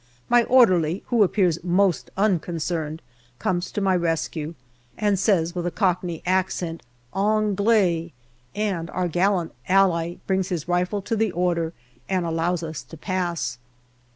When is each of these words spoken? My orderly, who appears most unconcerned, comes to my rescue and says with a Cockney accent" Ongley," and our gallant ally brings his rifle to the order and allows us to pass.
My 0.29 0.45
orderly, 0.45 1.03
who 1.09 1.21
appears 1.21 1.63
most 1.63 2.09
unconcerned, 2.17 3.03
comes 3.37 3.71
to 3.71 3.81
my 3.81 3.95
rescue 3.95 4.55
and 4.97 5.19
says 5.19 5.53
with 5.53 5.67
a 5.67 5.69
Cockney 5.69 6.23
accent" 6.25 6.81
Ongley," 7.13 8.11
and 8.55 8.89
our 8.89 9.07
gallant 9.07 9.53
ally 9.69 10.15
brings 10.25 10.49
his 10.49 10.67
rifle 10.67 11.03
to 11.03 11.15
the 11.15 11.31
order 11.31 11.71
and 12.09 12.25
allows 12.25 12.63
us 12.63 12.81
to 12.81 12.97
pass. 12.97 13.59